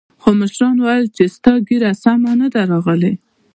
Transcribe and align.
خو 0.21 0.29
مشرانو 0.41 0.81
ويل 0.87 1.05
چې 1.15 1.23
ستا 1.35 1.53
ږيره 1.67 1.91
سمه 2.03 2.31
نه 2.41 2.47
ده 2.53 2.61
راغلې. 2.71 3.13